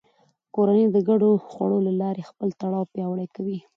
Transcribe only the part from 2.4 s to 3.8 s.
تړاو پیاوړی کوي